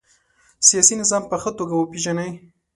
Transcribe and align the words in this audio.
سیاسي 0.67 0.93
نظام 1.01 1.23
په 1.27 1.35
ښه 1.41 1.51
توګه 1.59 1.73
وپيژنئ. 1.75 2.31